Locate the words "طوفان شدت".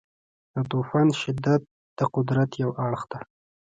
0.71-1.61